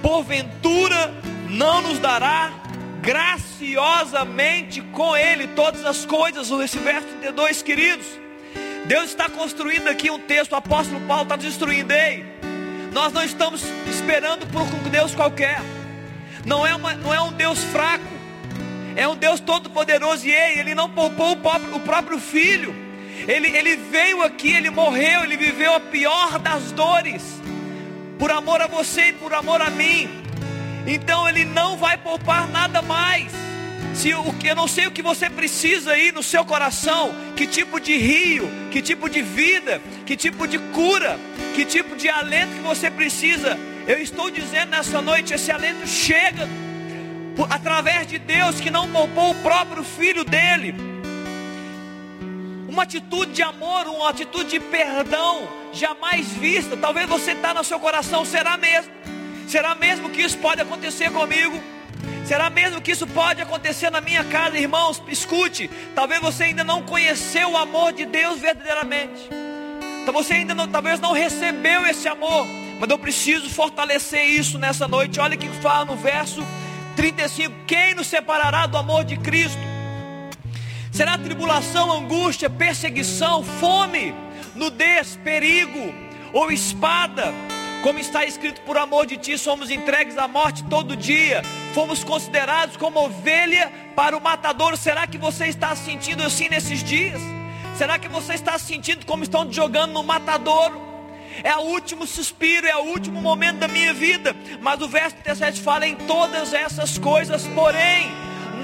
[0.00, 1.12] porventura
[1.50, 2.63] não nos dará
[3.04, 8.06] graciosamente com ele todas as coisas, esse verso 32, queridos.
[8.86, 12.24] Deus está construindo aqui um texto, o apóstolo Paulo está destruindo aí.
[12.92, 15.60] Nós não estamos esperando por um Deus qualquer.
[16.44, 18.14] Não é, uma, não é um Deus fraco
[18.96, 22.74] é um Deus todo-poderoso e ei, ele não poupou o próprio, o próprio filho.
[23.26, 27.22] Ele, ele veio aqui, ele morreu, ele viveu a pior das dores,
[28.18, 30.23] por amor a você e por amor a mim.
[30.86, 33.32] Então ele não vai poupar nada mais.
[33.94, 37.80] Se que eu não sei o que você precisa aí no seu coração, que tipo
[37.80, 41.18] de rio, que tipo de vida, que tipo de cura,
[41.54, 43.58] que tipo de alento que você precisa.
[43.86, 46.48] Eu estou dizendo nessa noite, esse alento chega
[47.48, 50.74] através de Deus que não poupou o próprio filho dele.
[52.68, 56.76] Uma atitude de amor, uma atitude de perdão jamais vista.
[56.76, 59.03] Talvez você está no seu coração, será mesmo?
[59.46, 61.62] Será mesmo que isso pode acontecer comigo?
[62.24, 65.02] Será mesmo que isso pode acontecer na minha casa, irmãos?
[65.08, 69.28] Escute, talvez você ainda não conheceu o amor de Deus verdadeiramente.
[70.02, 72.46] Então você ainda não, talvez não recebeu esse amor,
[72.80, 75.20] mas eu preciso fortalecer isso nessa noite.
[75.20, 76.44] Olha o que fala no verso
[76.96, 79.60] 35: Quem nos separará do amor de Cristo?
[80.90, 84.14] Será tribulação, angústia, perseguição, fome,
[84.54, 85.92] nudez, perigo
[86.32, 87.34] ou espada?
[87.84, 91.42] Como está escrito, por amor de ti somos entregues à morte todo dia,
[91.74, 94.74] fomos considerados como ovelha para o matador.
[94.78, 97.20] Será que você está sentindo assim nesses dias?
[97.76, 100.82] Será que você está sentindo como estão te jogando no matadouro?
[101.42, 104.34] é o último suspiro, é o último momento da minha vida.
[104.62, 108.10] Mas o verso 37 fala em todas essas coisas, porém,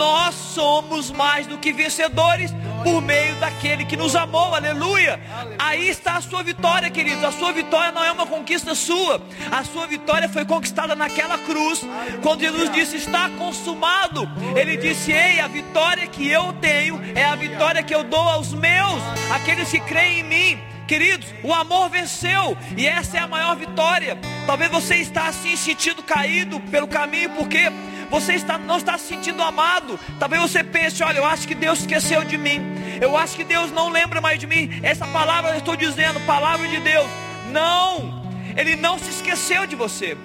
[0.01, 2.51] nós somos mais do que vencedores
[2.83, 5.21] por meio daquele que nos amou, aleluia.
[5.59, 7.23] Aí está a sua vitória, queridos.
[7.23, 9.21] A sua vitória não é uma conquista sua,
[9.53, 11.83] a sua vitória foi conquistada naquela cruz.
[12.23, 17.37] Quando Jesus disse está consumado, ele disse: Ei, a vitória que eu tenho é a
[17.37, 19.03] vitória que eu dou aos meus,
[19.35, 20.71] aqueles que creem em mim.
[20.89, 24.19] Queridos, o amor venceu e essa é a maior vitória.
[24.47, 27.71] Talvez você está assim sentindo caído pelo caminho porque
[28.11, 29.99] você está, não está se sentindo amado.
[30.19, 32.61] Talvez você pense: olha, eu acho que Deus esqueceu de mim.
[33.01, 34.81] Eu acho que Deus não lembra mais de mim.
[34.83, 37.09] Essa palavra eu estou dizendo, palavra de Deus.
[37.51, 38.23] Não,
[38.57, 40.17] Ele não se esqueceu de você.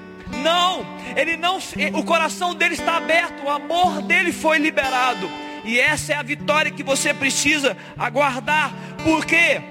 [0.43, 1.59] Não, ele não,
[1.93, 5.29] o coração dele está aberto, o amor dele foi liberado.
[5.63, 8.73] E essa é a vitória que você precisa aguardar.
[9.03, 9.61] Por quê?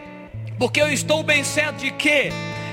[0.58, 2.30] Porque eu estou bem certo de que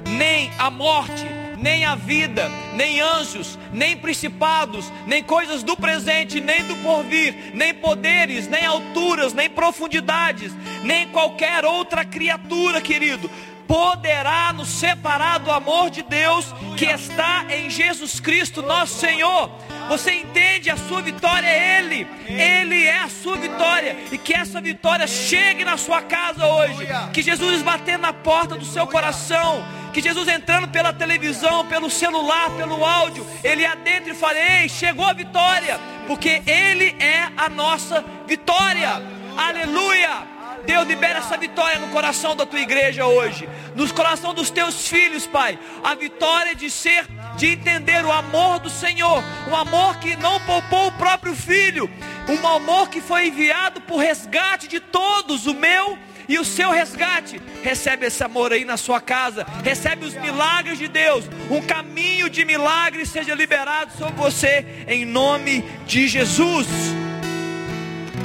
[0.07, 1.25] nem a morte,
[1.61, 7.73] nem a vida, nem anjos, nem principados, nem coisas do presente, nem do porvir, nem
[7.73, 10.51] poderes, nem alturas, nem profundidades,
[10.83, 13.29] nem qualquer outra criatura, querido,
[13.67, 19.49] poderá nos separar do amor de Deus que está em Jesus Cristo, nosso Senhor.
[19.87, 20.69] Você entende?
[20.69, 25.63] A sua vitória é Ele, Ele é a sua vitória, e que essa vitória chegue
[25.63, 26.87] na sua casa hoje.
[27.13, 32.49] Que Jesus batendo na porta do seu coração, que Jesus entrando pela televisão, pelo celular,
[32.51, 38.03] pelo áudio, Ele adentre e fale: Ei, chegou a vitória, porque Ele é a nossa
[38.27, 39.01] vitória.
[39.37, 40.31] Aleluia.
[40.65, 45.25] Deus libera essa vitória no coração da tua igreja hoje, no coração dos teus filhos,
[45.25, 45.57] Pai.
[45.83, 50.87] A vitória de ser, de entender o amor do Senhor, um amor que não poupou
[50.87, 51.89] o próprio filho,
[52.27, 55.97] um amor que foi enviado por resgate de todos, o meu
[56.31, 57.41] e o seu resgate.
[57.61, 61.25] Recebe esse amor aí na sua casa, recebe os milagres de Deus.
[61.49, 66.67] Um caminho de milagres seja liberado sobre você, em nome de Jesus.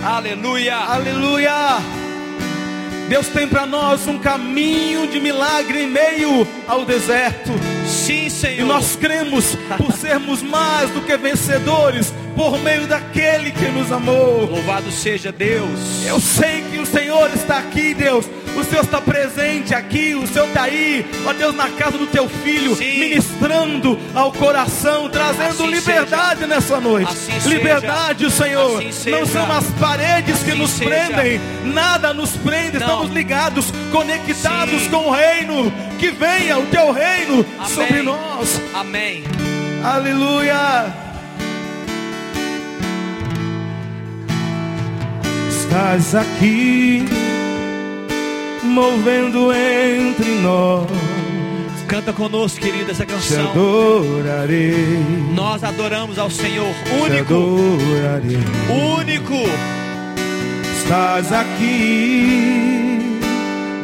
[0.04, 0.76] Aleluia.
[0.76, 1.52] Aleluia.
[3.08, 7.50] Deus tem para nós um caminho de milagre em meio ao deserto.
[7.86, 8.60] Sim, Senhor.
[8.60, 14.44] E nós cremos por sermos mais do que vencedores por meio daquele que nos amou.
[14.44, 16.04] Louvado seja Deus.
[16.06, 18.26] Eu sei que o Senhor está aqui, Deus.
[18.56, 22.26] O Senhor está presente aqui, o Senhor está aí, ó Deus, na casa do teu
[22.26, 23.00] filho, Sim.
[23.00, 26.46] ministrando ao coração, trazendo assim liberdade seja.
[26.46, 27.10] nessa noite.
[27.12, 28.44] Assim liberdade, seja.
[28.44, 28.82] Senhor.
[28.82, 30.88] Assim Não são as paredes que assim nos seja.
[30.88, 32.86] prendem, nada nos prende, Não.
[32.86, 34.88] estamos ligados, conectados Sim.
[34.90, 35.70] com o reino.
[35.98, 37.68] Que venha o teu reino Amém.
[37.68, 38.60] sobre nós.
[38.74, 39.24] Amém.
[39.82, 40.92] Aleluia.
[45.48, 47.04] Estás aqui
[48.62, 50.86] movendo entre nós.
[51.86, 53.44] Canta conosco, querida, essa canção.
[53.44, 55.04] Te adorarei.
[55.34, 56.66] Nós adoramos ao Senhor
[57.00, 57.08] único.
[57.08, 58.38] Te adorarei.
[58.98, 59.34] Único.
[60.82, 62.65] Estás aqui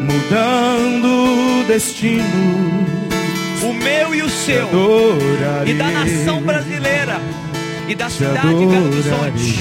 [0.03, 2.87] mudando o destino.
[3.63, 4.69] O meu e o seu.
[5.67, 7.21] E da nação brasileira.
[7.89, 9.61] E da cidade de Belo Horizonte.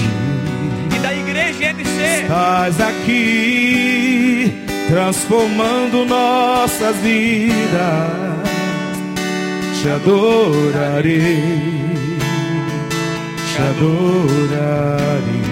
[0.94, 2.22] E da igreja MC.
[2.22, 8.32] Estás aqui transformando nossas vidas.
[9.80, 11.42] Te adorarei,
[13.48, 15.51] te adorarei.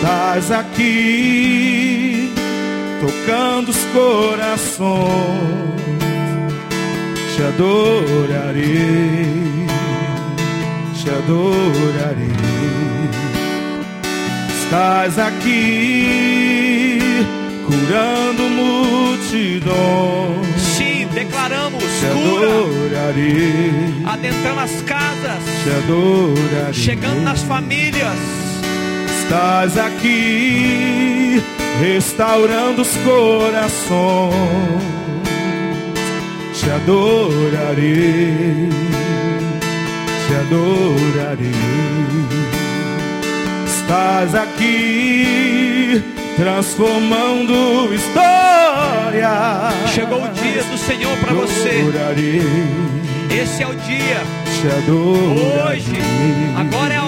[0.00, 2.32] Estás aqui,
[3.00, 5.08] tocando os corações.
[7.34, 9.26] Te adorarei,
[10.94, 12.30] te adorarei.
[14.62, 16.98] Estás aqui
[17.66, 19.66] curando multidões.
[20.76, 23.94] Sim, declaramos Te adorarei.
[24.06, 26.72] adentrando as casas, Te adorarei.
[26.72, 28.16] chegando nas famílias.
[29.28, 31.42] Estás aqui
[31.82, 34.32] restaurando os corações.
[36.54, 38.70] Te adorarei.
[40.26, 41.52] Te adorarei.
[43.66, 46.02] Estás aqui
[46.34, 49.30] transformando história.
[49.88, 51.84] Chegou o dia do Senhor para você.
[53.30, 54.22] Esse é o dia.
[54.90, 55.92] Hoje,
[56.56, 57.07] agora é a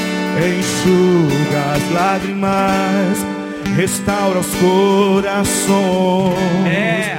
[0.39, 3.17] Enxuga as lágrimas,
[3.75, 6.37] restaura os corações.
[6.67, 7.17] É.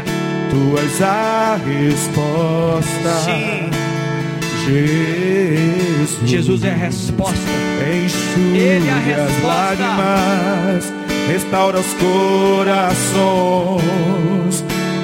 [0.50, 3.10] Tu és a resposta.
[3.24, 3.70] Sim.
[4.64, 7.36] Jesus, Jesus é a resposta.
[8.04, 9.46] enxuga Ele é a as resposta.
[9.46, 10.92] lágrimas,
[11.28, 13.02] restaura os corações.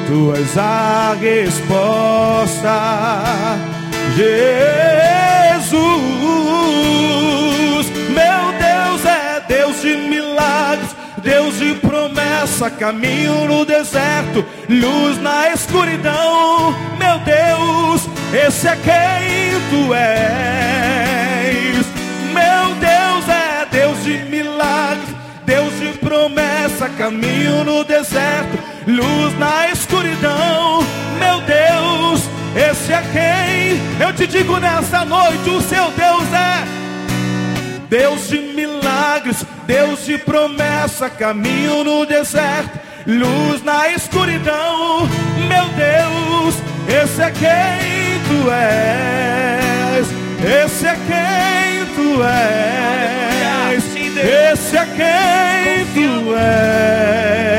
[0.07, 2.79] Tu és a resposta,
[4.17, 5.28] Jesus.
[11.29, 16.75] Deus de promessa, caminho no deserto, luz na escuridão.
[16.99, 21.85] Meu Deus, esse é quem tu és.
[22.33, 25.15] Meu Deus é Deus de milagres,
[25.45, 30.83] Deus de promessa, caminho no deserto, luz na escuridão.
[31.19, 32.23] Meu Deus,
[32.57, 36.79] esse é quem eu te digo nessa noite: o seu Deus é.
[37.91, 38.88] Deus de milagres,
[39.67, 45.07] Deus de promessa, caminho no deserto, luz na escuridão.
[45.47, 46.55] Meu Deus,
[46.89, 50.07] esse é quem tu és.
[50.65, 53.85] Esse é quem tu és.
[54.53, 57.59] Esse é quem tu és.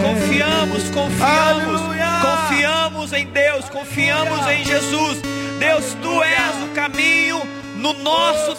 [0.00, 1.80] Confiamos, confiamos, confiamos.
[2.22, 5.20] Confiamos em Deus, confiamos em Jesus.
[5.58, 7.42] Deus, tu és o caminho
[7.76, 8.55] no nosso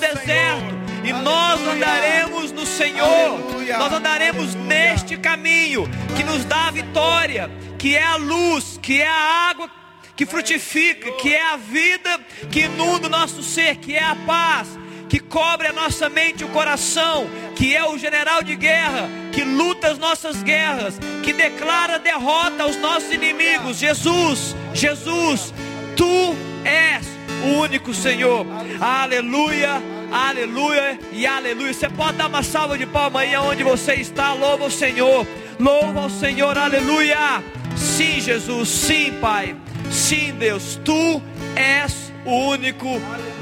[1.28, 3.40] nós andaremos no Senhor.
[3.78, 9.08] Nós andaremos neste caminho que nos dá a vitória, que é a luz, que é
[9.08, 9.70] a água
[10.16, 12.20] que frutifica, que é a vida
[12.50, 14.70] que inunda o nosso ser, que é a paz,
[15.10, 19.44] que cobre a nossa mente e o coração, que é o general de guerra, que
[19.44, 23.78] luta as nossas guerras, que declara derrota aos nossos inimigos.
[23.78, 25.54] Jesus, Jesus,
[25.96, 27.06] tu és
[27.44, 28.46] o único Senhor.
[28.80, 29.97] Aleluia.
[30.12, 31.74] Aleluia e aleluia.
[31.74, 34.34] Você pode dar uma salva de palmas aí onde você está.
[34.34, 35.28] Louva o Senhor.
[35.60, 36.58] Louva o Senhor.
[36.58, 37.44] Aleluia.
[37.76, 38.70] Sim, Jesus.
[38.70, 39.56] Sim, Pai.
[39.92, 40.80] Sim, Deus.
[40.84, 41.22] Tu
[41.56, 42.88] és o único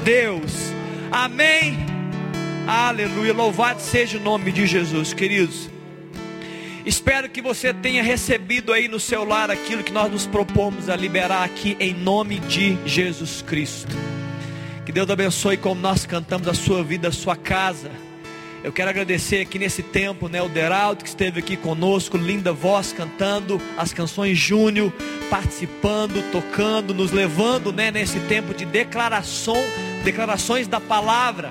[0.04, 0.72] Deus.
[1.10, 1.78] Amém.
[2.66, 3.32] Aleluia.
[3.32, 5.70] Louvado seja o nome de Jesus, queridos.
[6.84, 10.94] Espero que você tenha recebido aí no seu lar aquilo que nós nos propomos a
[10.94, 14.15] liberar aqui em nome de Jesus Cristo.
[14.86, 17.90] Que Deus abençoe como nós cantamos a sua vida, a sua casa.
[18.62, 22.92] Eu quero agradecer aqui nesse tempo, né, o Deraldo que esteve aqui conosco, linda voz
[22.92, 24.92] cantando as canções Júnior,
[25.28, 29.56] participando, tocando, nos levando, né, nesse tempo de declaração,
[30.04, 31.50] declarações da palavra.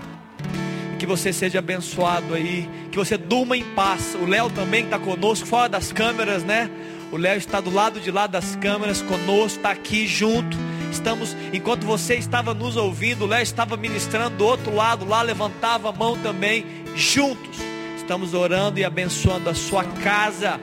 [0.98, 4.16] Que você seja abençoado aí, que você durma em paz.
[4.16, 6.72] O Léo também está conosco, fora das câmeras, né?
[7.12, 10.58] O Léo está do lado de lá das câmeras conosco, está aqui junto.
[10.96, 15.92] Estamos, enquanto você estava nos ouvindo, Léo estava ministrando do outro lado, lá levantava a
[15.92, 16.66] mão também,
[16.96, 17.60] juntos.
[17.98, 20.60] Estamos orando e abençoando a sua casa.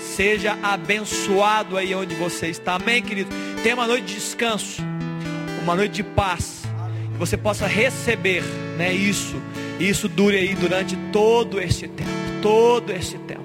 [0.00, 2.74] Seja abençoado aí onde você está.
[2.74, 3.30] Amém, querido?
[3.62, 4.82] Tenha uma noite de descanso,
[5.62, 6.62] uma noite de paz.
[7.12, 8.42] Que você possa receber,
[8.76, 8.92] né?
[8.92, 9.40] Isso.
[9.78, 12.10] E isso dure aí durante todo este tempo.
[12.42, 13.44] Todo este tempo.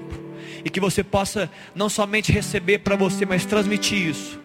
[0.64, 4.42] E que você possa não somente receber para você, mas transmitir isso.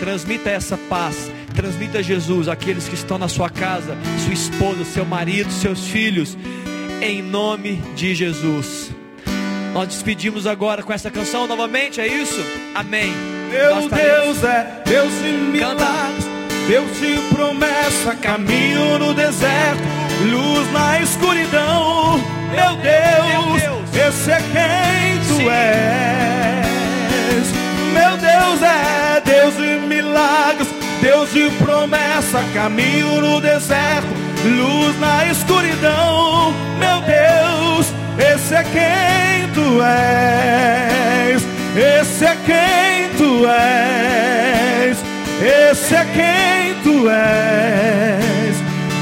[0.00, 5.50] Transmita essa paz, transmita Jesus àqueles que estão na sua casa, sua esposa, seu marido,
[5.50, 6.36] seus filhos,
[7.00, 8.90] em nome de Jesus.
[9.72, 12.40] Nós despedimos agora com essa canção novamente, é isso?
[12.74, 13.12] Amém.
[13.50, 16.24] Meu Deus é Deus de milagres,
[16.68, 19.82] Deus de promessa, caminho no deserto,
[20.30, 22.18] luz na escuridão.
[22.50, 24.14] Meu Deus, Meu Deus.
[24.14, 25.48] esse é quem tu Sim.
[25.48, 27.46] és.
[27.92, 30.68] Meu Deus é Deus de milagres,
[31.00, 34.08] Deus de promessa, caminho no deserto,
[34.44, 36.52] luz na escuridão.
[36.78, 41.42] Meu Deus, esse é quem tu és.
[41.76, 44.98] Esse é quem tu és.
[45.40, 48.56] Esse é quem tu és.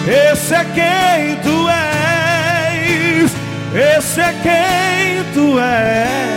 [0.07, 3.33] Esse é quem tu és.
[3.97, 6.37] Esse é quem tu és.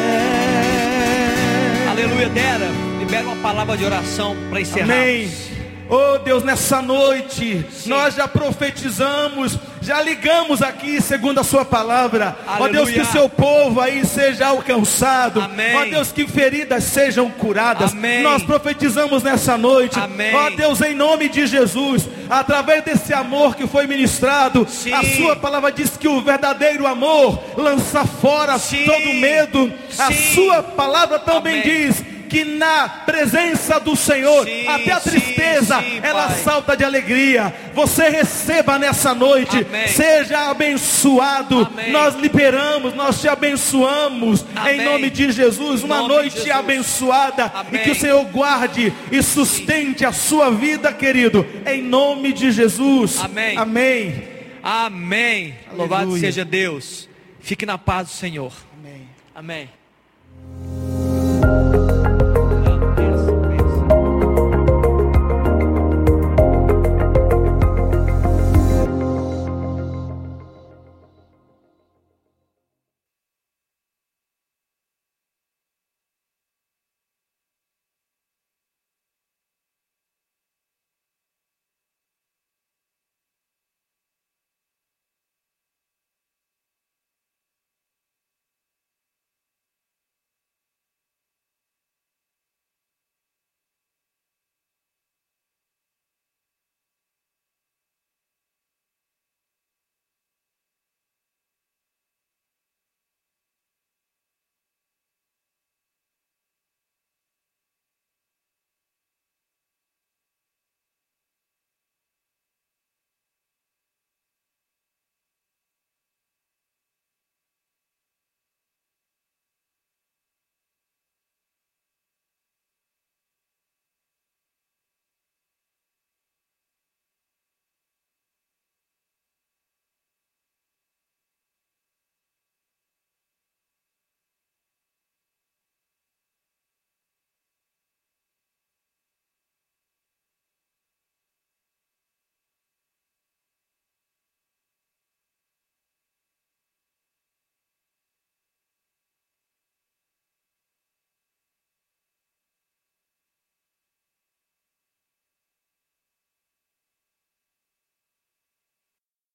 [1.90, 2.70] Aleluia, Dera.
[3.00, 4.94] Libera uma palavra de oração para encerrar.
[4.94, 5.49] Amém.
[5.90, 12.38] Oh Deus, nessa noite nós já profetizamos, já ligamos aqui segundo a sua palavra.
[12.46, 12.86] Ó Aleluia.
[12.86, 15.42] Deus, que o seu povo aí seja alcançado.
[15.42, 17.92] Ó Deus, que feridas sejam curadas.
[17.94, 18.22] Amém.
[18.22, 19.98] Nós profetizamos nessa noite.
[20.00, 24.94] Ó Deus, em nome de Jesus, através desse amor que foi ministrado, Sim.
[24.94, 28.86] a sua palavra diz que o verdadeiro amor lança fora Sim.
[28.86, 29.74] todo medo.
[29.98, 30.36] A Sim.
[30.36, 31.88] sua palavra também Amém.
[31.88, 36.38] diz que na presença do Senhor, sim, até a tristeza, sim, sim, ela pai.
[36.38, 37.54] salta de alegria.
[37.74, 39.88] Você receba nessa noite, Amém.
[39.88, 41.66] seja abençoado.
[41.66, 41.92] Amém.
[41.92, 44.80] Nós liberamos, nós te abençoamos Amém.
[44.80, 45.84] em nome de Jesus.
[45.84, 46.52] Uma noite Jesus.
[46.52, 52.52] abençoada e que o Senhor guarde e sustente a sua vida, querido, em nome de
[52.52, 53.20] Jesus.
[53.20, 53.58] Amém.
[53.58, 54.24] Amém.
[54.62, 55.56] Amém.
[55.74, 57.10] Louvado seja Deus.
[57.40, 58.54] Fique na paz do Senhor.
[58.78, 59.10] Amém.
[59.34, 59.70] Amém.